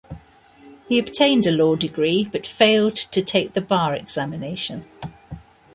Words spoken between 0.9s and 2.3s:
obtained a law degree,